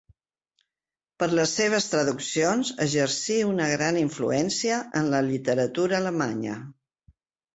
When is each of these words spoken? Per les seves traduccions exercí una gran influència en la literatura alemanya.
Per 1.23 1.27
les 1.39 1.51
seves 1.57 1.87
traduccions 1.89 2.71
exercí 2.85 3.37
una 3.49 3.67
gran 3.73 3.99
influència 4.03 4.79
en 5.01 5.13
la 5.15 5.19
literatura 5.27 5.99
alemanya. 6.01 6.57